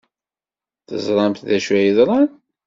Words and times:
Teẓramt 0.87 1.45
d 1.47 1.49
acu 1.55 1.71
ay 1.75 1.83
yeḍran? 1.85 2.29